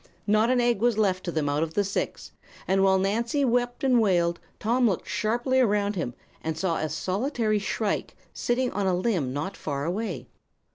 Not 0.25 0.49
an 0.49 0.59
egg 0.59 0.79
was 0.81 0.97
left 0.97 1.23
to 1.25 1.31
them 1.31 1.47
out 1.47 1.61
of 1.61 1.75
the 1.75 1.83
six, 1.83 2.31
and 2.67 2.83
while 2.83 2.97
Nancy 2.97 3.45
wept 3.45 3.83
and 3.83 4.01
wailed 4.01 4.39
Tom 4.57 4.89
looked 4.89 5.07
sharply 5.07 5.59
around 5.59 5.95
him 5.95 6.15
and 6.43 6.57
saw 6.57 6.77
a 6.77 6.89
solitary 6.89 7.59
shrike 7.59 8.15
sitting 8.33 8.71
on 8.71 8.87
a 8.87 8.95
limb 8.97 9.31
not 9.31 9.55
far 9.55 9.85
away." 9.85 10.27